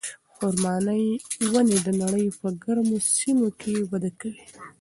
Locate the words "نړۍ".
2.01-2.27